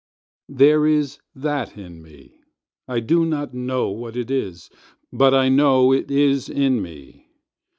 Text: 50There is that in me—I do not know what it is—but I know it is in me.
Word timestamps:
50There 0.51 0.91
is 0.91 1.19
that 1.35 1.77
in 1.77 2.01
me—I 2.01 3.01
do 3.01 3.23
not 3.23 3.53
know 3.53 3.89
what 3.91 4.17
it 4.17 4.31
is—but 4.31 5.33
I 5.35 5.47
know 5.47 5.91
it 5.91 6.09
is 6.09 6.49
in 6.49 6.81
me. 6.81 7.27